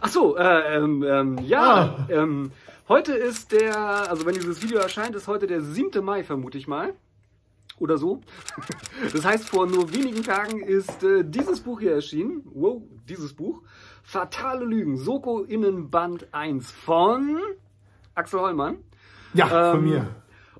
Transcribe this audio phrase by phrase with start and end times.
[0.00, 2.06] Ach so, äh, ähm, ähm, ja, ah.
[2.08, 2.52] ähm,
[2.88, 6.04] heute ist der, also wenn dieses Video erscheint, ist heute der 7.
[6.04, 6.94] Mai, vermute ich mal.
[7.78, 8.20] Oder so.
[9.12, 12.42] Das heißt, vor nur wenigen Tagen ist äh, dieses Buch hier erschienen.
[12.46, 13.62] Wow, dieses Buch.
[14.02, 17.38] Fatale Lügen, Soko Innenband 1 von
[18.14, 18.78] Axel Hollmann.
[19.34, 20.06] Ja, von ähm, mir.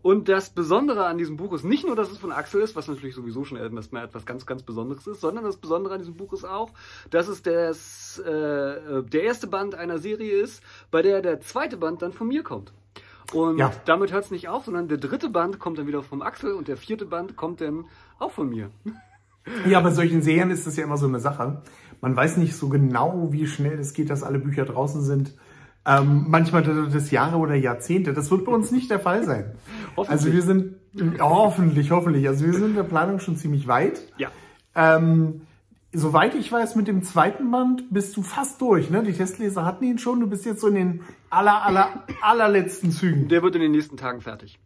[0.06, 2.86] Und das Besondere an diesem Buch ist nicht nur, dass es von Axel ist, was
[2.86, 3.90] natürlich sowieso schon etwas
[4.24, 6.70] ganz, ganz Besonderes ist, sondern das Besondere an diesem Buch ist auch,
[7.10, 12.02] dass es das, äh, der erste Band einer Serie ist, bei der der zweite Band
[12.02, 12.72] dann von mir kommt.
[13.32, 13.72] Und ja.
[13.84, 16.68] damit hört es nicht auf, sondern der dritte Band kommt dann wieder vom Axel und
[16.68, 17.86] der vierte Band kommt dann
[18.20, 18.70] auch von mir.
[19.68, 21.62] Ja, bei solchen Serien ist das ja immer so eine Sache.
[22.00, 25.34] Man weiß nicht so genau, wie schnell es geht, dass alle Bücher draußen sind.
[25.86, 28.12] Ähm, manchmal das Jahre oder Jahrzehnte.
[28.12, 29.52] Das wird bei uns nicht der Fall sein.
[29.96, 30.74] Also wir sind
[31.20, 32.26] hoffentlich, hoffentlich.
[32.26, 34.00] Also wir sind in der Planung schon ziemlich weit.
[34.18, 34.30] Ja.
[34.74, 35.42] Ähm,
[35.92, 38.90] soweit ich weiß, mit dem zweiten Band bist du fast durch.
[38.90, 39.04] Ne?
[39.04, 40.20] Die Testleser hatten ihn schon.
[40.20, 41.00] Du bist jetzt so in den
[41.30, 43.28] aller, aller, allerletzten Zügen.
[43.28, 44.58] Der wird in den nächsten Tagen fertig.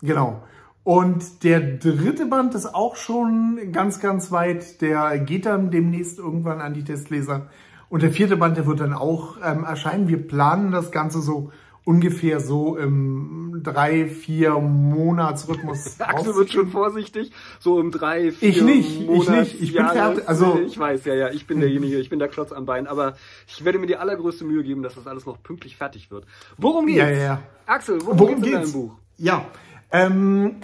[0.00, 0.42] Genau.
[0.82, 4.80] Und der dritte Band ist auch schon ganz, ganz weit.
[4.80, 7.48] Der geht dann demnächst irgendwann an die Testleser.
[7.88, 10.08] Und der vierte Band, der wird dann auch ähm, erscheinen.
[10.08, 11.50] Wir planen das Ganze so
[11.88, 15.98] ungefähr so im drei, vier Monatsrhythmus.
[16.00, 19.86] Axel wird schon vorsichtig, so im drei, vier Ich nicht, Monats, ich nicht, ich bin
[19.86, 20.28] fertig.
[20.28, 23.14] Also ich weiß, ja, ja, ich bin derjenige, ich bin der Klotz am Bein, aber
[23.46, 26.26] ich werde mir die allergrößte Mühe geben, dass das alles noch pünktlich fertig wird.
[26.58, 26.98] Worum geht's?
[26.98, 27.42] Ja, ja, ja.
[27.64, 28.92] Axel, worum, worum geht's in deinem Buch?
[29.16, 29.46] Ja,
[29.90, 30.56] ähm,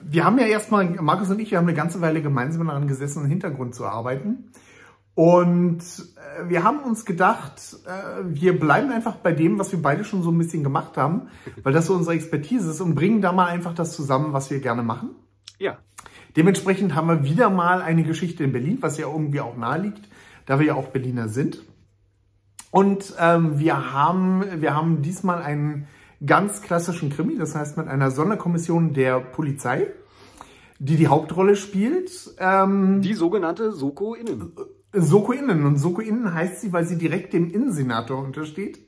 [0.00, 3.20] wir haben ja erstmal, Markus und ich, wir haben eine ganze Weile gemeinsam daran gesessen,
[3.20, 4.50] einen Hintergrund zu arbeiten.
[5.14, 10.04] Und äh, wir haben uns gedacht, äh, wir bleiben einfach bei dem, was wir beide
[10.04, 11.28] schon so ein bisschen gemacht haben,
[11.62, 14.60] weil das so unsere Expertise ist und bringen da mal einfach das zusammen, was wir
[14.60, 15.10] gerne machen.
[15.58, 15.78] Ja.
[16.36, 20.08] Dementsprechend haben wir wieder mal eine Geschichte in Berlin, was ja irgendwie auch nahe liegt,
[20.46, 21.62] da wir ja auch Berliner sind.
[22.70, 25.86] Und ähm, wir, haben, wir haben diesmal einen
[26.24, 29.88] ganz klassischen Krimi, das heißt mit einer Sonderkommission der Polizei,
[30.78, 32.10] die die Hauptrolle spielt.
[32.38, 34.52] Ähm, die sogenannte Soko Innen.
[34.92, 35.64] Soko Innen.
[35.64, 38.80] Und Soko Innen heißt sie, weil sie direkt dem Innensenator untersteht.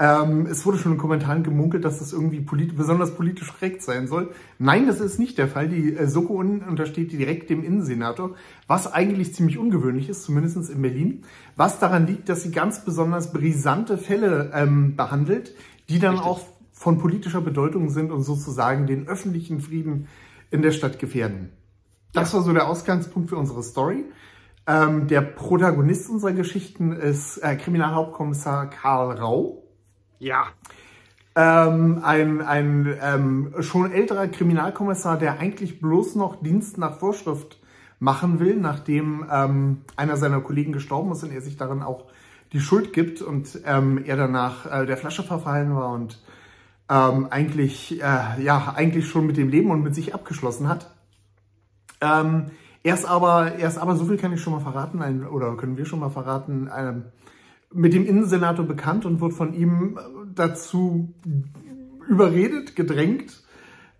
[0.00, 4.06] Ähm, es wurde schon in Kommentaren gemunkelt, dass das irgendwie polit besonders politisch korrekt sein
[4.06, 4.30] soll.
[4.58, 5.68] Nein, das ist nicht der Fall.
[5.68, 8.36] Die äh, Soko Innen untersteht direkt dem Innensenator,
[8.68, 11.22] was eigentlich ziemlich ungewöhnlich ist, zumindest in Berlin.
[11.56, 15.54] Was daran liegt, dass sie ganz besonders brisante Fälle ähm, behandelt,
[15.88, 16.30] die dann Richtig.
[16.30, 16.40] auch
[16.72, 20.06] von politischer Bedeutung sind und sozusagen den öffentlichen Frieden
[20.52, 21.50] in der Stadt gefährden.
[22.12, 24.04] Das war so der Ausgangspunkt für unsere Story.
[24.68, 29.64] Ähm, der Protagonist unserer Geschichten ist äh, Kriminalhauptkommissar Karl Rau.
[30.18, 30.48] Ja.
[31.34, 37.58] Ähm, ein ein ähm, schon älterer Kriminalkommissar, der eigentlich bloß noch Dienst nach Vorschrift
[37.98, 42.04] machen will, nachdem ähm, einer seiner Kollegen gestorben ist und er sich darin auch
[42.52, 46.22] die Schuld gibt und ähm, er danach äh, der Flasche verfallen war und
[46.90, 50.90] ähm, eigentlich, äh, ja, eigentlich schon mit dem Leben und mit sich abgeschlossen hat.
[52.02, 52.50] Ähm,
[52.88, 55.84] Erst aber, erst aber, so viel kann ich schon mal verraten, ein, oder können wir
[55.84, 57.04] schon mal verraten, ähm,
[57.70, 59.98] mit dem Innensenator bekannt und wird von ihm
[60.34, 61.12] dazu
[62.08, 63.42] überredet, gedrängt,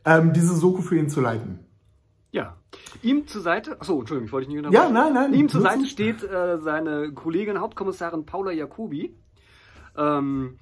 [0.06, 1.58] ähm, diese Soko für ihn zu leiten.
[2.30, 2.56] Ja.
[3.02, 4.72] Ihm zur Seite, achso, Entschuldigung, ich wollte nicht genau.
[4.72, 5.34] Ja, nein, nein.
[5.34, 9.14] Ihm zur Seite steht äh, seine Kollegin, Hauptkommissarin Paula Jacobi.
[9.98, 10.58] Ähm,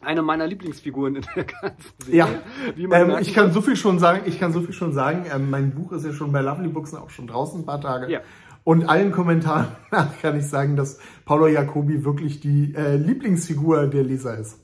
[0.00, 2.42] eine meiner Lieblingsfiguren in der ganzen Serie.
[2.76, 5.50] Ja, ähm, ich kann so viel schon sagen, ich kann so viel schon sagen, ähm,
[5.50, 8.10] mein Buch ist ja schon bei Lovely Books auch schon draußen ein paar Tage.
[8.10, 8.20] Ja.
[8.64, 14.02] Und allen Kommentaren nach kann ich sagen, dass Paolo Jacobi wirklich die äh, Lieblingsfigur der
[14.02, 14.58] Leser ist.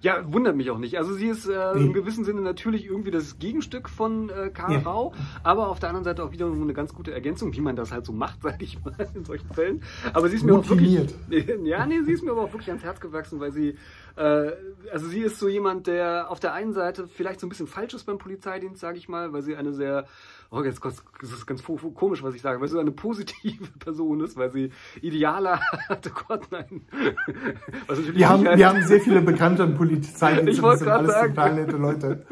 [0.00, 0.96] Ja, wundert mich auch nicht.
[0.96, 1.86] Also sie ist äh, nee.
[1.86, 4.78] im gewissen Sinne natürlich irgendwie das Gegenstück von äh, Karl ja.
[4.80, 5.12] Rau,
[5.42, 8.06] aber auf der anderen Seite auch wieder eine ganz gute Ergänzung, wie man das halt
[8.06, 9.82] so macht, sage ich mal, in solchen Fällen.
[10.12, 11.14] Aber sie ist mir Motiviert.
[11.14, 13.76] auch wirklich, ja, nee, sie ist mir aber auch wirklich ans Herz gewachsen, weil sie,
[14.20, 17.94] also sie ist so jemand, der auf der einen Seite vielleicht so ein bisschen falsch
[17.94, 20.06] ist beim Polizeidienst, sage ich mal, weil sie eine sehr
[20.50, 24.36] oh, jetzt das ist ganz komisch, was ich sage, weil sie eine positive Person ist,
[24.36, 24.70] weil sie
[25.00, 26.10] Ideale hat.
[26.10, 26.82] Oh Gott, nein.
[28.12, 31.34] wir, haben, wir haben sehr viele bekannte Polizeidienste, ich das sind alles sagen.
[31.34, 32.26] total nette Leute.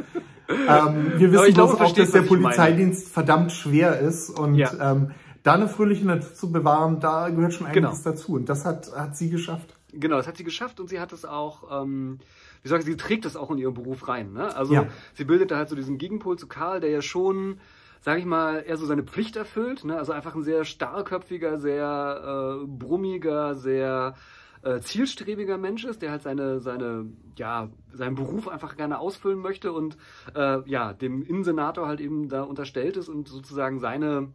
[0.49, 4.71] ähm, wir wissen bloß auch, dass der Polizeidienst verdammt schwer ist und ja.
[4.81, 5.11] ähm,
[5.43, 8.11] da eine fröhliche Natur zu bewahren, da gehört schon einiges genau.
[8.11, 8.35] dazu.
[8.35, 9.75] Und das hat, hat sie geschafft.
[9.99, 12.19] Genau, das hat sie geschafft und sie hat es auch, ähm,
[12.63, 14.33] wie soll ich, sie trägt es auch in ihren Beruf rein.
[14.33, 14.55] Ne?
[14.55, 14.87] Also ja.
[15.15, 17.59] sie bildet da halt so diesen Gegenpol zu Karl, der ja schon
[18.01, 19.85] sage ich mal, er so seine Pflicht erfüllt.
[19.85, 19.99] Ne?
[19.99, 24.15] Also einfach ein sehr starrköpfiger, sehr äh, brummiger, sehr
[24.63, 27.07] äh, zielstrebiger Mensch ist, der halt seine, seine,
[27.37, 29.97] ja, seinen Beruf einfach gerne ausfüllen möchte und
[30.35, 34.33] äh, ja, dem Innensenator halt eben da unterstellt ist und sozusagen seine,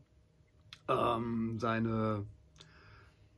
[0.88, 2.25] ähm, seine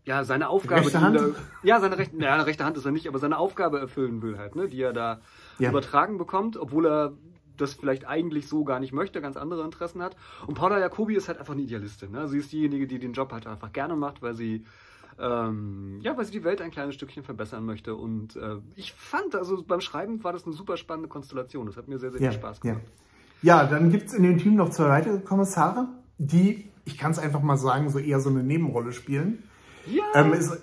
[0.06, 0.82] ja, seine Aufgabe.
[0.82, 1.18] Rechte Hand?
[1.18, 1.30] Da,
[1.64, 4.56] ja, seine rechte, ja, rechte Hand ist er nicht, aber seine Aufgabe erfüllen will halt,
[4.56, 5.22] ne, die er da
[5.60, 5.70] ja.
[5.70, 7.14] übertragen bekommt, obwohl er
[7.58, 10.16] das vielleicht eigentlich so gar nicht möchte, ganz andere Interessen hat.
[10.48, 12.12] Und Paula Jacobi ist halt einfach eine Idealistin.
[12.12, 12.28] Ne?
[12.28, 14.66] Sie ist diejenige, die den Job halt einfach gerne macht, weil sie
[15.20, 17.96] ähm, ja, weil sie die Welt ein kleines Stückchen verbessern möchte.
[17.96, 21.66] Und äh, ich fand, also beim Schreiben war das eine super spannende Konstellation.
[21.68, 22.82] Das hat mir sehr, sehr ja, viel Spaß gemacht.
[23.42, 27.12] Ja, ja dann gibt es in dem Team noch zwei weitere Kommissare, die, ich kann
[27.12, 29.44] es einfach mal sagen, so eher so eine Nebenrolle spielen.
[29.86, 30.04] Ja.
[30.16, 30.58] Ähm, ist,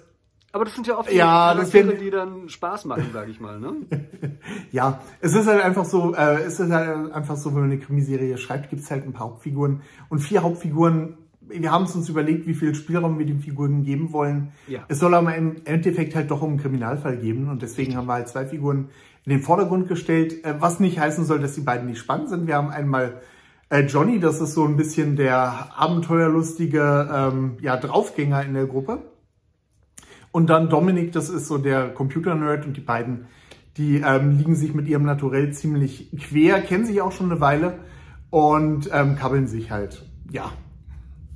[0.53, 3.61] aber das sind ja oft die ja, Charaktere, die dann Spaß machen, sage ich mal.
[3.61, 3.77] Ne?
[4.73, 7.79] ja, es ist halt einfach so, äh, es ist halt einfach so, wenn man eine
[7.79, 9.83] Krimiserie schreibt, gibt es halt ein paar Hauptfiguren.
[10.09, 14.13] Und vier Hauptfiguren, wir haben es uns überlegt, wie viel Spielraum wir den Figuren geben
[14.13, 14.53] wollen.
[14.67, 14.81] Ja.
[14.89, 17.49] Es soll aber im Endeffekt halt doch um einen Kriminalfall geben.
[17.49, 18.89] Und deswegen haben wir halt zwei Figuren
[19.25, 22.49] in den Vordergrund gestellt, äh, was nicht heißen soll, dass die beiden nicht spannend sind.
[22.49, 23.21] Wir haben einmal
[23.69, 28.99] äh, Johnny, das ist so ein bisschen der abenteuerlustige ähm, ja, Draufgänger in der Gruppe.
[30.33, 33.27] Und dann Dominik, das ist so der Computer-Nerd und die beiden,
[33.77, 37.79] die ähm, liegen sich mit ihrem Naturell ziemlich quer, kennen sich auch schon eine Weile
[38.31, 40.53] und ähm, kabbeln sich halt, ja.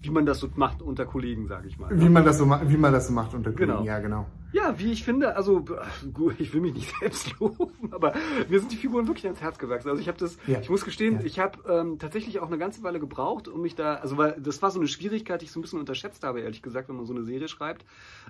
[0.00, 1.88] Wie man das so macht unter Kollegen, sage ich mal.
[1.99, 3.85] Wie man das so, wie man das so macht unter Kollegen, genau.
[3.85, 4.26] ja genau.
[4.55, 5.65] Ja, wie ich finde, also
[6.12, 8.15] gut, ich will mich nicht selbst loben, aber
[8.49, 9.89] mir sind die Figuren wirklich ans Herz gewachsen.
[9.89, 10.61] Also ich habe das, ja.
[10.61, 11.25] ich muss gestehen, ja.
[11.25, 14.62] ich habe ähm, tatsächlich auch eine ganze Weile gebraucht, um mich da, also weil das
[14.62, 17.05] war so eine Schwierigkeit, die ich so ein bisschen unterschätzt habe, ehrlich gesagt, wenn man
[17.05, 17.85] so eine Serie schreibt,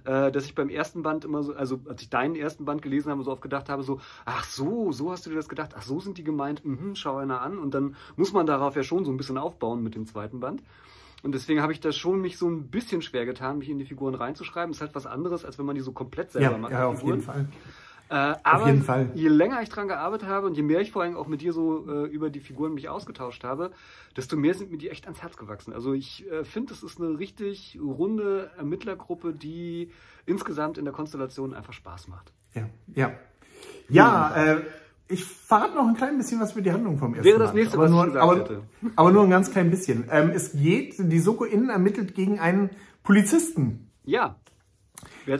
[0.06, 3.10] äh, dass ich beim ersten Band immer so, also als ich deinen ersten Band gelesen
[3.10, 5.82] habe, so oft gedacht habe, so, ach so, so hast du dir das gedacht, ach
[5.82, 9.04] so sind die gemeint, mhm, schau einer an und dann muss man darauf ja schon
[9.04, 10.62] so ein bisschen aufbauen mit dem zweiten Band.
[11.24, 13.86] Und deswegen habe ich das schon mich so ein bisschen schwer getan, mich in die
[13.86, 14.70] Figuren reinzuschreiben.
[14.70, 16.72] Das ist halt was anderes, als wenn man die so komplett selber ja, macht.
[16.72, 17.48] Ja, auf jeden Fall.
[18.10, 18.70] Äh, aber
[19.14, 21.54] je länger ich dran gearbeitet habe und je mehr ich vor allem auch mit dir
[21.54, 23.70] so äh, über die Figuren mich ausgetauscht habe,
[24.14, 25.72] desto mehr sind mir die echt ans Herz gewachsen.
[25.72, 29.90] Also ich äh, finde, es ist eine richtig runde Ermittlergruppe, die
[30.26, 32.34] insgesamt in der Konstellation einfach Spaß macht.
[32.52, 33.12] Ja, ja.
[33.88, 34.60] Ja, äh,
[35.08, 37.76] ich verrate noch ein klein bisschen was für die Handlung vom ersten Wäre das nächste,
[37.76, 38.62] aber was nur, ich aber, hätte.
[38.96, 40.04] aber nur ein ganz klein bisschen.
[40.10, 42.70] Ähm, es geht, die Soko Innen ermittelt gegen einen
[43.02, 43.90] Polizisten.
[44.04, 44.36] Ja.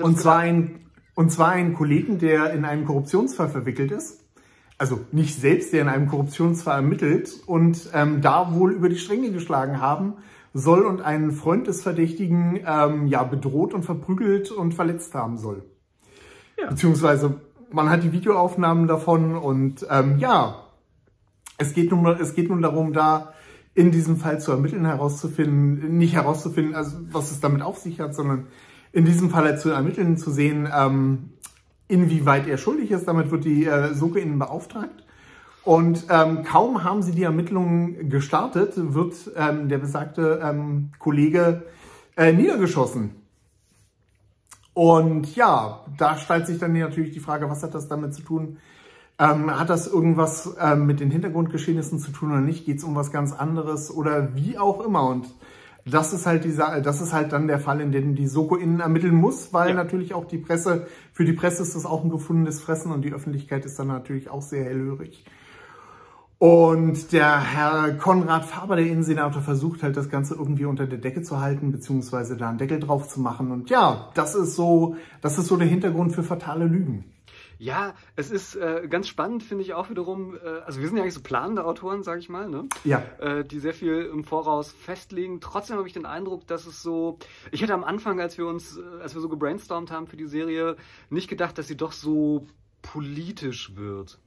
[0.01, 0.81] Und zwar, ein,
[1.15, 4.21] und zwar einen Kollegen, der in einen Korruptionsfall verwickelt ist.
[4.77, 9.31] Also nicht selbst, der in einem Korruptionsfall ermittelt und ähm, da wohl über die Stränge
[9.31, 10.15] geschlagen haben
[10.53, 15.65] soll und einen Freund des Verdächtigen ähm, ja bedroht und verprügelt und verletzt haben soll.
[16.59, 16.69] Ja.
[16.71, 17.41] Beziehungsweise
[17.73, 20.65] man hat die Videoaufnahmen davon und ähm, ja,
[21.59, 23.33] es geht, nun, es geht nun darum, da
[23.75, 28.15] in diesem Fall zu ermitteln, herauszufinden, nicht herauszufinden, also was es damit auf sich hat,
[28.15, 28.47] sondern
[28.93, 31.31] in diesem Fall zu ermitteln, zu sehen, ähm,
[31.89, 33.07] inwieweit er schuldig ist.
[33.09, 35.05] Damit wird die äh, Suche innen beauftragt.
[35.65, 41.65] Und ähm, kaum haben sie die Ermittlungen gestartet, wird ähm, der besagte ähm, Kollege
[42.17, 43.24] äh, niedergeschossen.
[44.75, 48.59] Und ja, da stellt sich dann natürlich die Frage, was hat das damit zu tun?
[49.21, 52.67] Ähm, hat das irgendwas ähm, mit den Hintergrundgeschehnissen zu tun oder nicht?
[52.67, 55.09] Geht es um was ganz anderes oder wie auch immer?
[55.09, 55.27] Und
[55.87, 58.81] das ist halt dieser, das ist halt dann der Fall, in dem die Soko innen
[58.81, 59.75] ermitteln muss, weil ja.
[59.75, 63.13] natürlich auch die Presse, für die Presse ist das auch ein gefundenes Fressen und die
[63.13, 65.25] Öffentlichkeit ist dann natürlich auch sehr hellhörig.
[66.39, 71.23] Und der Herr Konrad Faber, der Innensenator, versucht halt das Ganze irgendwie unter der Decke
[71.23, 73.51] zu halten, beziehungsweise da einen Deckel drauf zu machen.
[73.51, 77.05] Und ja, das ist so, das ist so der Hintergrund für fatale Lügen.
[77.59, 80.37] Ja, es ist äh, ganz spannend, finde ich auch wiederum.
[80.37, 82.69] Äh, also wir sind ja eigentlich so planende Autoren, sage ich mal, ne?
[82.85, 83.03] Ja.
[83.21, 85.41] Äh, die sehr viel im Voraus festlegen.
[85.41, 87.19] Trotzdem habe ich den Eindruck, dass es so.
[87.53, 90.27] Ich hätte am Anfang, als wir uns, äh, als wir so gebrainstormt haben für die
[90.27, 90.77] Serie,
[91.11, 92.47] nicht gedacht, dass sie doch so
[92.83, 94.19] politisch wird.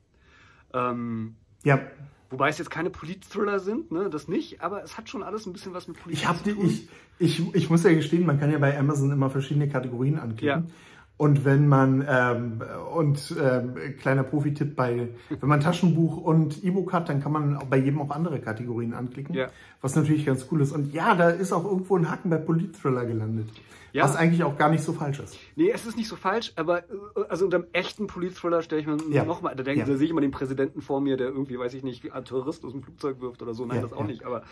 [0.74, 1.36] Ähm,
[1.68, 1.82] ja.
[2.30, 5.54] Wobei es jetzt keine Polit-Thriller sind, ne, das nicht, aber es hat schon alles ein
[5.54, 6.66] bisschen was mit Politik ich hab zu tun.
[6.66, 10.66] Ich, ich, ich muss ja gestehen, man kann ja bei Amazon immer verschiedene Kategorien anklicken.
[10.68, 10.72] Ja.
[11.18, 12.62] Und wenn man, ähm,
[12.94, 17.78] und ähm, kleiner Profi-Tipp bei, wenn man Taschenbuch und E-Book hat, dann kann man bei
[17.78, 19.48] jedem auch andere Kategorien anklicken, ja.
[19.82, 20.74] was natürlich ganz cool ist.
[20.74, 23.50] Und ja, da ist auch irgendwo ein Haken bei Polit-Thriller gelandet.
[23.98, 24.04] Ja.
[24.04, 25.36] Was eigentlich auch gar nicht so falsch ist.
[25.56, 26.84] Nee, es ist nicht so falsch, aber äh,
[27.30, 29.26] also unter einem echten Polit-Thriller stelle ich mir ja.
[29.26, 29.86] nochmal, da, denke, ja.
[29.88, 32.64] da sehe ich immer den Präsidenten vor mir, der irgendwie, weiß ich nicht, einen Terrorist
[32.64, 33.66] aus dem Flugzeug wirft oder so.
[33.66, 34.44] Nein, ja, das auch nicht, aber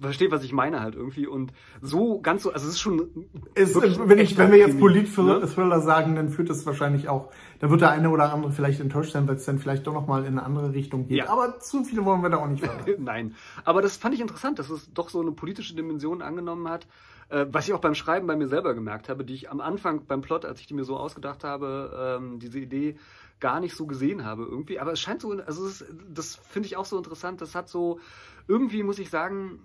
[0.00, 1.26] versteht, was ich meine halt irgendwie.
[1.26, 1.52] Und
[1.82, 3.10] so ganz so, also es ist schon.
[3.54, 5.82] Es, wenn, ich, wenn wir jetzt Polit-Thriller ne?
[5.82, 9.28] sagen, dann führt es wahrscheinlich auch, da wird der eine oder andere vielleicht enttäuscht sein,
[9.28, 11.18] weil es dann vielleicht doch nochmal in eine andere Richtung geht.
[11.18, 11.28] Ja.
[11.28, 12.64] Aber zu viel wollen wir da auch nicht.
[12.98, 13.34] Nein,
[13.66, 16.86] aber das fand ich interessant, dass es doch so eine politische Dimension angenommen hat.
[17.28, 20.06] Äh, was ich auch beim Schreiben bei mir selber gemerkt habe, die ich am Anfang
[20.06, 22.98] beim Plot, als ich die mir so ausgedacht habe, ähm, diese Idee
[23.40, 24.80] gar nicht so gesehen habe irgendwie.
[24.80, 27.40] Aber es scheint so, also ist, das finde ich auch so interessant.
[27.40, 28.00] Das hat so,
[28.48, 29.60] irgendwie muss ich sagen,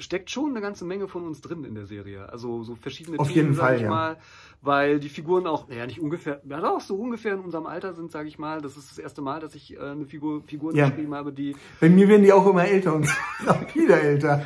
[0.00, 2.28] steckt schon eine ganze Menge von uns drin in der Serie.
[2.30, 3.88] Also so verschiedene Auf jeden Fall, ich ja.
[3.88, 4.18] mal,
[4.62, 8.10] weil die Figuren auch, naja, nicht ungefähr, ja doch, so ungefähr in unserem Alter sind,
[8.10, 8.60] sage ich mal.
[8.60, 10.88] Das ist das erste Mal, dass ich äh, eine Figur, Figuren Ja.
[10.88, 13.06] geschrieben habe, die Bei mir werden die auch immer älter und
[13.46, 14.44] auch wieder älter.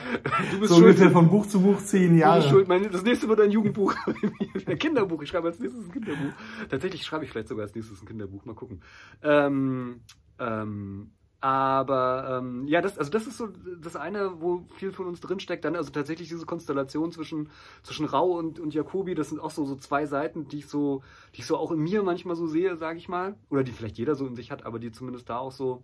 [0.53, 0.91] Du bist so schuld.
[0.91, 2.39] ungefähr von Buch zu Buch zehn Du Jahre.
[2.41, 2.69] bist schuld.
[2.69, 3.95] Mein, das nächste wird ein Jugendbuch.
[4.67, 5.23] ein Kinderbuch.
[5.23, 6.33] Ich schreibe als nächstes ein Kinderbuch.
[6.69, 8.45] Tatsächlich schreibe ich vielleicht sogar als nächstes ein Kinderbuch.
[8.45, 8.83] Mal gucken.
[9.23, 10.01] Ähm,
[10.39, 11.13] ähm,
[11.45, 13.49] aber ähm, ja, das, also das ist so
[13.79, 15.63] das eine, wo viel von uns drinsteckt.
[15.63, 17.51] Dann also tatsächlich diese Konstellation zwischen,
[17.83, 21.03] zwischen Rau und, und Jacobi, das sind auch so, so zwei Seiten, die ich so,
[21.35, 23.35] die ich so auch in mir manchmal so sehe, sage ich mal.
[23.51, 25.83] Oder die vielleicht jeder so in sich hat, aber die zumindest da auch so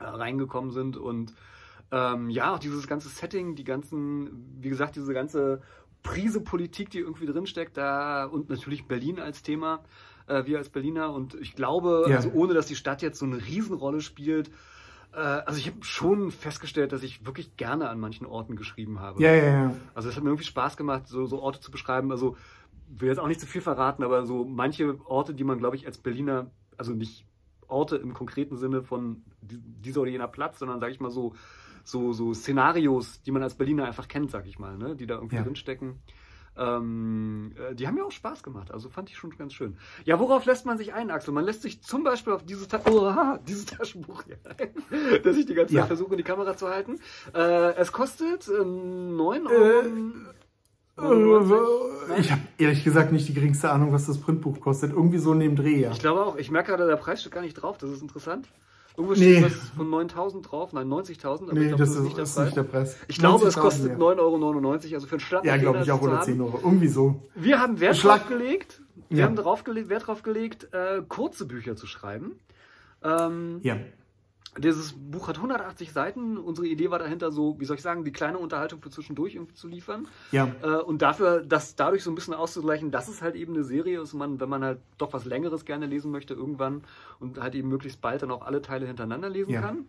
[0.00, 0.96] äh, reingekommen sind.
[0.96, 1.34] Und
[1.92, 5.62] ähm, ja, auch dieses ganze Setting, die ganzen, wie gesagt, diese ganze
[6.02, 9.84] Prise Politik, die irgendwie drinsteckt, da und natürlich Berlin als Thema,
[10.26, 11.12] äh, wir als Berliner.
[11.12, 12.16] Und ich glaube, Ja.
[12.16, 14.48] also ohne dass die Stadt jetzt so eine Riesenrolle spielt,
[15.12, 19.22] äh, also ich habe schon festgestellt, dass ich wirklich gerne an manchen Orten geschrieben habe.
[19.22, 19.76] Ja, ja, ja.
[19.94, 22.10] Also es hat mir irgendwie Spaß gemacht, so, so Orte zu beschreiben.
[22.10, 22.36] Also
[22.88, 25.86] will jetzt auch nicht zu viel verraten, aber so manche Orte, die man, glaube ich,
[25.86, 27.26] als Berliner, also nicht
[27.66, 31.34] Orte im konkreten Sinne von di- dieser oder jener Platz, sondern sage ich mal so,
[31.82, 34.96] so, so Szenarios, die man als Berliner einfach kennt, sag ich mal, ne?
[34.96, 35.42] die da irgendwie Ja.
[35.42, 35.94] drinstecken.
[36.56, 39.76] Ähm, äh, die haben mir auch Spaß gemacht, also fand ich schon ganz schön.
[40.04, 41.34] Ja, worauf lässt man sich ein, Axel?
[41.34, 44.70] Man lässt sich zum Beispiel auf dieses, Ta Oha, dieses Taschenbuch hier ein,
[45.24, 45.86] das ich die ganze Zeit Ja.
[45.86, 47.00] versuche, in die Kamera zu halten.
[47.34, 49.90] Äh, es kostet äh, 9 Euro.
[50.96, 54.92] Äh, Ich habe ehrlich gesagt nicht die geringste Ahnung, was das Printbuch kostet.
[54.92, 55.90] Irgendwie so neben Dreh, ja.
[55.90, 58.48] Ich glaube auch, ich merke gerade, der Preis steht gar nicht drauf, das ist interessant.
[58.96, 59.38] Irgendwo Nee.
[59.38, 62.56] steht was von 9000 drauf, nein, 90.000, aber Nee, ich glaube, das ist, ist nicht
[62.56, 62.96] der Preis.
[63.08, 63.96] Ich glaube, es 90.000, kostet ja.
[63.96, 65.44] 9,99 Euro, also für einen Start.
[65.44, 66.58] Ja, glaube ich auch, oder 10 Euro.
[66.62, 67.20] Irgendwie so.
[67.34, 69.24] Wir haben Wert Schlag- drauf gelegt, wir Ja.
[69.26, 72.32] haben drauf gelegt, Wert drauf gelegt, äh, kurze Bücher zu schreiben.
[73.02, 73.76] Ähm, Ja.
[74.56, 76.36] Dieses Buch hat 180 Seiten.
[76.38, 79.54] Unsere Idee war dahinter so, wie soll ich sagen, die kleine Unterhaltung für zwischendurch irgendwie
[79.54, 80.06] zu liefern.
[80.30, 80.48] Ja.
[80.62, 84.00] Äh, und dafür, das dadurch so ein bisschen auszugleichen, dass es halt eben eine Serie
[84.00, 86.82] ist, man, wenn man halt doch was Längeres gerne lesen möchte irgendwann
[87.18, 89.60] und halt eben möglichst bald dann auch alle Teile hintereinander lesen Ja.
[89.60, 89.86] kann.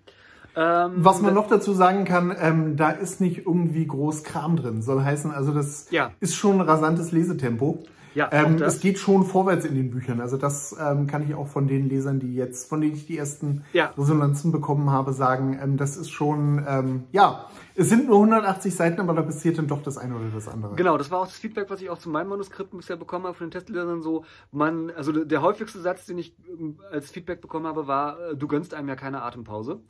[0.58, 4.82] Ähm, Was man noch dazu sagen kann, ähm, da ist nicht irgendwie groß Kram drin.
[4.82, 6.12] Soll heißen, also das Ja.
[6.22, 7.84] ist schon ein rasantes Lesetempo.
[8.16, 10.22] Ja, ähm, es geht schon vorwärts in den Büchern.
[10.22, 13.18] Also das ähm, kann ich auch von den Lesern, die jetzt, von denen ich die
[13.18, 13.94] ersten Ja.
[13.98, 15.60] Resonanzen bekommen habe, sagen.
[15.62, 17.46] Ähm, das ist schon, ähm, ja,
[17.76, 20.76] es sind nur 180 Seiten, aber da passiert dann doch das eine oder das andere.
[20.76, 23.36] Genau, das war auch das Feedback, was ich auch zu meinen Manuskripten bisher bekommen habe
[23.36, 24.02] von den Testlesern.
[24.02, 28.18] So, man, also der, der häufigste Satz, den ich ähm, als Feedback bekommen habe, war:
[28.32, 29.82] äh, Du gönnst einem ja keine Atempause.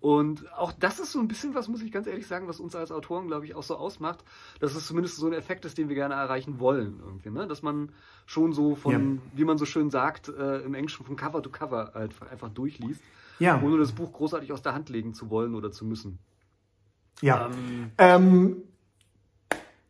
[0.00, 2.74] Und auch das ist so ein bisschen was, muss ich ganz ehrlich sagen, was uns
[2.74, 4.24] als Autoren, glaube ich, auch so ausmacht,
[4.58, 7.00] dass es zumindest so ein Effekt ist, den wir gerne erreichen wollen.
[7.04, 7.46] Irgendwie, ne?
[7.46, 7.90] Dass man
[8.24, 9.22] schon so von, Ja.
[9.34, 13.02] wie man so schön sagt, äh, im Englischen von Cover to Cover halt einfach durchliest,
[13.38, 16.18] Ja, ohne das Buch großartig aus der Hand legen zu wollen oder zu müssen.
[17.20, 17.46] ja.
[17.48, 18.56] Ähm, Ähm,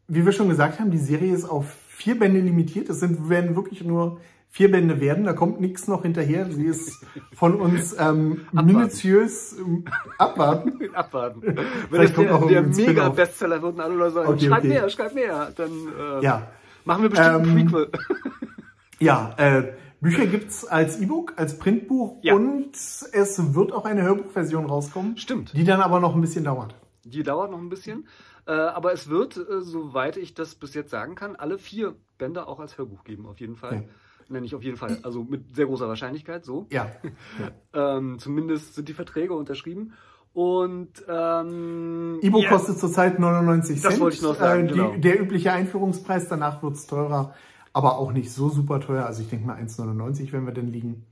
[0.09, 2.89] wie wir schon gesagt haben, die Serie ist auf vier Bände limitiert.
[2.89, 4.21] Es sind, werden wirklich nur
[4.51, 5.25] vier Bände werden.
[5.25, 6.51] Da kommt nichts noch hinterher.
[6.51, 7.05] Sie ist
[7.35, 9.85] von uns ähm, minutiös ähm,
[10.19, 10.79] abwarten.
[10.95, 11.43] Abwarten.
[11.43, 11.57] Wenn
[11.89, 12.63] Vielleicht das kommt der, auch der.
[12.63, 14.69] Mega-Bestseller wird alle Leute sagen, Okay, schreib okay.
[14.69, 16.49] mehr, schreib mehr, dann äh, Ja,
[16.85, 17.91] machen wir bestimmt Ähm, ein Prequel.
[18.99, 19.35] ja.
[19.39, 22.35] Äh, Bücher gibt's als E-Book, als Printbuch Ja.
[22.35, 25.53] und es wird auch eine Hörbuchversion rauskommen, Stimmt.
[25.55, 26.75] die dann aber noch ein bisschen dauert.
[27.05, 28.09] Die dauert noch ein bisschen.
[28.47, 32.47] Äh, aber es wird, äh, soweit ich das bis jetzt sagen kann, alle vier Bände
[32.49, 33.75] auch als Hörbuch geben, auf jeden Fall.
[33.75, 33.83] Ja.
[34.31, 34.99] Nein, nicht auf jeden Fall.
[35.03, 36.67] Also mit sehr großer Wahrscheinlichkeit, so.
[36.71, 36.91] Ja,
[37.75, 39.93] Ähm, zumindest sind die Verträge unterschrieben.
[40.33, 44.01] Und ähm, E-Book ja, kostet zurzeit 99 Das Cent.
[44.01, 44.95] wollte ich noch sagen, Äh, die, genau.
[44.97, 47.35] Der übliche Einführungspreis, danach wird's teurer,
[47.73, 49.07] aber auch nicht so super teuer.
[49.07, 51.07] Also ich denke mal 1,99, wenn wir denn liegen.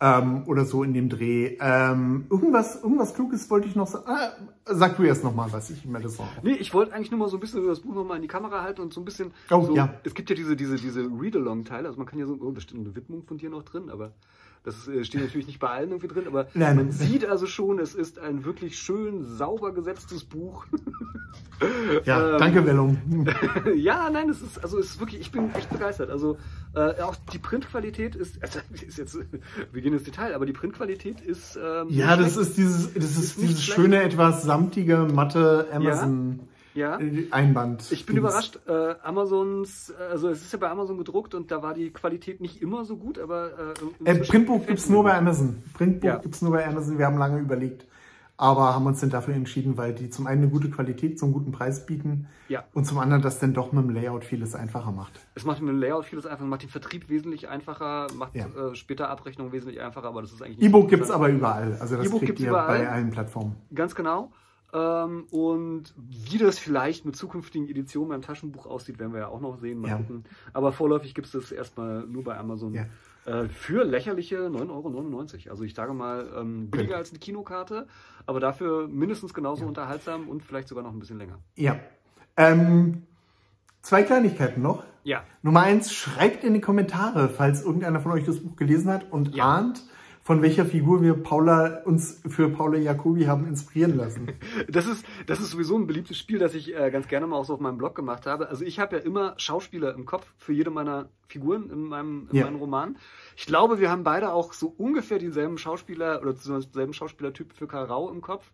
[0.00, 1.56] Ähm, oder so in dem Dreh.
[1.60, 4.04] Ähm, irgendwas, irgendwas Kluges wollte ich noch sagen.
[4.06, 4.30] Ah,
[4.64, 6.28] sag du erst nochmal, was ich mir das auch.
[6.42, 8.62] Nee, ich wollte eigentlich nur mal so ein bisschen das Buch nochmal in die Kamera
[8.62, 9.32] halten und so ein bisschen.
[9.50, 9.94] Oh, so, ja.
[10.04, 12.78] Es gibt ja diese, diese, diese Read-Along-Teile, also man kann ja so, oh, da steht
[12.78, 14.12] eine Widmung von dir noch drin, aber
[14.64, 16.76] das äh, steht natürlich nicht bei allen irgendwie drin, aber Nein.
[16.76, 20.66] man sieht also schon, es ist ein wirklich schön sauber gesetztes Buch.
[22.04, 22.98] Ja, Ähm, danke, Vellum.
[23.76, 26.08] ja, nein, es ist, also es ist wirklich, ich bin echt begeistert.
[26.08, 26.38] Also
[26.74, 29.18] äh, auch die Printqualität ist, also ist jetzt,
[29.72, 31.56] wir gehen ins Detail, aber die Printqualität ist.
[31.56, 32.50] Ähm, Ja, das schlecht.
[32.50, 36.47] ist dieses, das ist Ist dieses schöne, etwas samtige, matte Amazon Ja.
[36.78, 37.90] Äh, Einband.
[37.90, 38.58] Ich bin überrascht.
[38.66, 42.62] Äh, Amazons, also es ist ja bei Amazon gedruckt und da war die Qualität nicht
[42.62, 43.50] immer so gut, aber
[44.04, 44.94] äh, Äh, Printbuch gibt's mir.
[44.96, 45.62] nur bei Amazon.
[45.74, 46.16] Printbuch Ja.
[46.18, 46.98] gibt's nur bei Amazon.
[46.98, 47.86] Wir haben lange überlegt,
[48.36, 51.50] aber haben uns dann dafür entschieden, weil die zum einen eine gute Qualität zum guten
[51.52, 52.64] Preis bieten Ja.
[52.72, 55.12] und zum anderen das dann doch mit dem Layout vieles einfacher macht.
[55.34, 58.46] Es macht mit dem Layout vieles einfacher, macht den Vertrieb wesentlich einfacher, macht Ja.
[58.46, 61.24] äh, später Abrechnung wesentlich einfacher, aber das ist eigentlich E-Book gibt's interessant.
[61.24, 61.76] aber überall.
[61.80, 62.78] Also das E-Book kriegt ihr überall.
[62.78, 63.56] bei allen Plattformen.
[63.74, 64.30] Ganz genau.
[64.72, 69.40] Ähm, und wie das vielleicht mit zukünftigen Editionen beim Taschenbuch aussieht, werden wir ja auch
[69.40, 69.80] noch sehen.
[69.80, 69.96] Mal Ja.
[69.96, 70.24] gucken.
[70.52, 72.74] Aber vorläufig gibt es das erstmal nur bei Amazon.
[72.74, 72.84] Ja.
[73.24, 74.68] Äh, für lächerliche 9,99
[75.46, 75.50] Euro.
[75.52, 77.86] Also ich sage mal, ähm, billiger als eine Kinokarte,
[78.26, 81.38] aber dafür mindestens genauso unterhaltsam und vielleicht sogar noch ein bisschen länger.
[81.56, 81.78] Ja.
[82.36, 83.02] Ähm,
[83.82, 84.84] zwei Kleinigkeiten noch.
[85.04, 85.24] Ja.
[85.42, 89.34] Nummer eins, schreibt in die Kommentare, falls irgendeiner von euch das Buch gelesen hat und
[89.34, 89.44] Ja.
[89.56, 89.82] ahnt,
[90.28, 94.28] von welcher Figur wir Paula uns für Paula Jacobi haben inspirieren lassen.
[94.68, 97.46] Das ist, das ist sowieso ein beliebtes Spiel, das ich äh, ganz gerne mal auch
[97.46, 98.50] so auf meinem Blog gemacht habe.
[98.50, 102.36] Also ich habe ja immer Schauspieler im Kopf für jede meiner Figuren in meinem, in
[102.36, 102.44] Ja.
[102.44, 102.98] meinem Roman.
[103.38, 107.66] Ich glaube, wir haben beide auch so ungefähr denselben Schauspieler oder zumindest denselben Schauspielertyp für
[107.66, 108.52] Karl Rau im Kopf.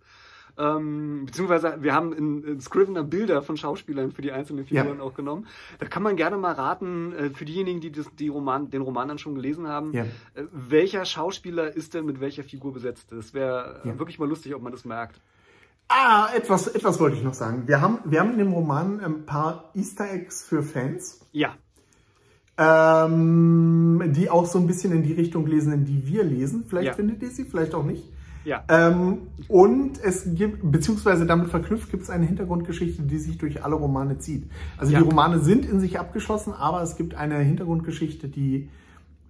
[0.57, 4.83] Ähm, beziehungsweise wir haben in, in Scrivener Bilder von Schauspielern für die einzelnen Ja.
[4.83, 5.47] Figuren auch genommen.
[5.81, 9.09] Da kann man gerne mal raten, äh, für diejenigen, die das, die Roman, den Roman
[9.09, 10.05] dann schon gelesen haben, Ja.
[10.35, 13.09] äh, welcher Schauspieler ist denn mit welcher Figur besetzt?
[13.11, 13.99] Das wäre äh, Ja.
[13.99, 15.21] wirklich mal lustig, ob man das merkt.
[15.89, 17.65] Ah, etwas, etwas wollte ich noch sagen.
[17.67, 21.57] Wir haben, wir haben in dem Roman ein paar Easter Eggs für Fans, Ja,
[22.57, 26.65] ähm, die auch so ein bisschen in die Richtung lesen, in die wir lesen.
[26.69, 26.93] Vielleicht Ja.
[26.95, 28.05] findet ihr sie, vielleicht auch nicht.
[28.45, 28.63] Ja.
[28.69, 33.75] Ähm, und es gibt, beziehungsweise damit verknüpft, gibt es eine Hintergrundgeschichte, die sich durch alle
[33.75, 34.45] Romane zieht.
[34.77, 34.99] Also Ja.
[35.01, 38.69] die Romane sind in sich abgeschlossen, aber es gibt eine Hintergrundgeschichte, die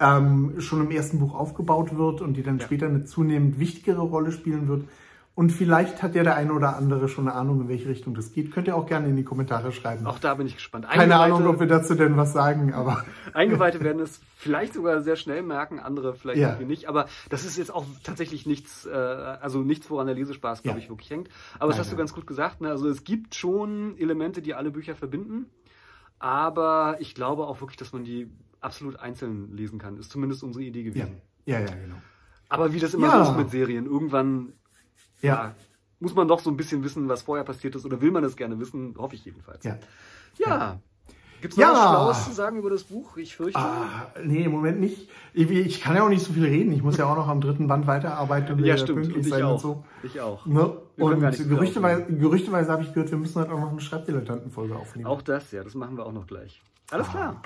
[0.01, 2.65] ähm, schon im ersten Buch aufgebaut wird und die dann Ja.
[2.65, 4.85] später eine zunehmend wichtigere Rolle spielen wird.
[5.37, 8.31] Und vielleicht hat ja der eine oder andere schon eine Ahnung, in welche Richtung das
[8.33, 8.53] geht.
[8.53, 10.07] Könnt ihr auch gerne in die Kommentare schreiben.
[10.07, 10.87] Auch da bin ich gespannt.
[10.89, 15.03] Keine Ahnung, ob wir Eingeweihte, dazu denn was sagen, aber Eingeweihte werden es vielleicht sogar
[15.03, 16.51] sehr schnell merken, andere vielleicht Ja.
[16.51, 16.89] irgendwie nicht.
[16.89, 20.85] Aber das ist jetzt auch tatsächlich nichts, äh, also nichts, woran der Lesespaß, glaube Ja.
[20.85, 21.29] ich, wirklich hängt.
[21.59, 21.99] Aber das Nein, hast du nein.
[21.99, 22.61] ganz gut gesagt.
[22.61, 22.69] Ne?
[22.71, 25.47] Also es gibt schon Elemente, die alle Bücher verbinden.
[26.21, 29.97] Aber ich glaube auch wirklich, dass man die absolut einzeln lesen kann.
[29.99, 31.21] Ist zumindest unsere Idee ja, gewesen.
[31.45, 31.97] ja, ja, genau.
[32.49, 33.25] Aber wie das immer Ja.
[33.25, 34.53] so ist mit Serien, irgendwann
[35.25, 35.55] Ja,
[36.01, 37.85] muss man doch so ein bisschen wissen, was vorher passiert ist.
[37.85, 38.95] Oder will man es gerne wissen?
[38.99, 39.65] Hoffe ich jedenfalls.
[39.65, 39.79] ja.
[40.39, 40.79] Ja.
[41.41, 41.73] Gibt es noch Ja.
[41.75, 43.19] was Schlaues zu sagen über das Buch?
[43.19, 43.59] Ich fürchte.
[43.59, 45.11] Ah, nee, im Moment nicht.
[45.35, 46.73] Ich, ich kann ja auch nicht so viel reden.
[46.73, 49.15] Ich muss ja auch noch am dritten Band weiterarbeiten und ja, stimmt.
[49.15, 49.53] Und ich auch.
[49.53, 49.85] und so.
[50.03, 50.47] Ich auch.
[50.47, 50.75] Ne?
[50.97, 55.07] Und gerüchteweise, gerüchteweise habe ich gehört, wir müssen halt auch noch eine Schreibdilettantenfolge aufnehmen.
[55.07, 56.63] Auch das, ja, das machen wir auch noch gleich.
[56.91, 57.41] Alles klar.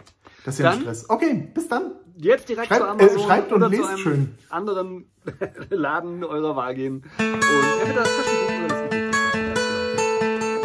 [0.45, 1.09] das ist ja ein Stress.
[1.09, 1.93] Okay, bis dann.
[2.17, 4.35] Jetzt direkt Schreibt- zu Amazon äh, schreibt und oder zu lest einem schön.
[4.51, 5.07] anderen
[5.71, 7.05] Laden eurer Wahl gehen.
[7.19, 8.69] Und entweder das Taschenbuch oder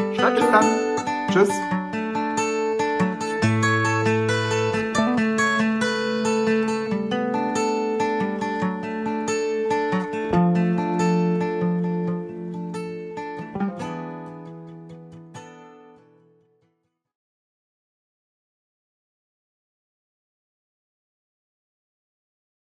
[0.09, 0.17] das.
[0.17, 0.65] Schreibt bis dann.
[1.31, 1.49] Tschüss.